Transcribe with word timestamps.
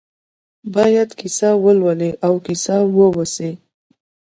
باید 0.75 1.09
کیسه 1.19 1.49
ولولي 1.63 2.11
او 2.25 2.33
کیسه 2.45 2.75
واوسي. 2.97 3.51